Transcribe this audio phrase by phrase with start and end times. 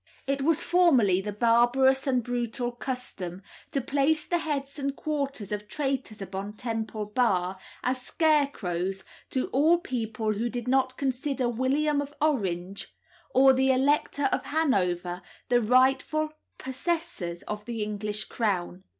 [0.25, 5.67] It was formerly the barbarous and brutal custom to place the heads and quarters of
[5.67, 12.15] traitors upon Temple Bar as scarecrows to all persons who did not consider William of
[12.19, 12.91] Orange,
[13.29, 18.83] or the Elector of Hanover, the rightful possessors of the English crown.